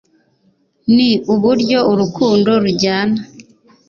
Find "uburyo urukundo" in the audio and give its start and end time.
1.33-2.49